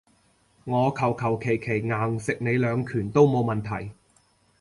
[0.63, 3.91] 我求求其其硬食你兩拳都冇問題